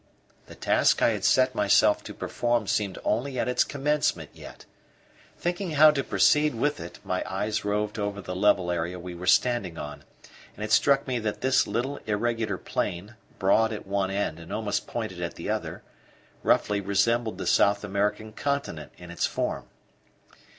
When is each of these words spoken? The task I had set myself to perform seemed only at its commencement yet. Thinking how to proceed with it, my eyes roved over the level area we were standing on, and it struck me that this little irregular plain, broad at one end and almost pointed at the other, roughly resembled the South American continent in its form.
The 0.47 0.55
task 0.55 1.03
I 1.03 1.09
had 1.09 1.23
set 1.23 1.53
myself 1.53 2.03
to 2.05 2.13
perform 2.15 2.65
seemed 2.65 2.97
only 3.03 3.37
at 3.37 3.47
its 3.47 3.63
commencement 3.63 4.31
yet. 4.33 4.65
Thinking 5.37 5.73
how 5.73 5.91
to 5.91 6.03
proceed 6.03 6.55
with 6.55 6.79
it, 6.79 6.97
my 7.05 7.23
eyes 7.27 7.63
roved 7.63 7.99
over 7.99 8.19
the 8.19 8.35
level 8.35 8.71
area 8.71 8.97
we 8.99 9.13
were 9.13 9.27
standing 9.27 9.77
on, 9.77 10.03
and 10.55 10.63
it 10.63 10.71
struck 10.71 11.05
me 11.05 11.19
that 11.19 11.41
this 11.41 11.67
little 11.67 11.97
irregular 12.07 12.57
plain, 12.57 13.13
broad 13.37 13.71
at 13.71 13.85
one 13.85 14.09
end 14.09 14.39
and 14.39 14.51
almost 14.51 14.87
pointed 14.87 15.21
at 15.21 15.35
the 15.35 15.51
other, 15.51 15.83
roughly 16.41 16.81
resembled 16.81 17.37
the 17.37 17.45
South 17.45 17.83
American 17.83 18.31
continent 18.33 18.91
in 18.97 19.11
its 19.11 19.27
form. 19.27 19.65